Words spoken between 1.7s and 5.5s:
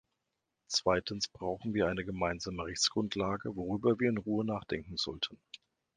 wir eine gemeinsame Rechtsgrundlage, worüber wir in Ruhe nachdenken sollten.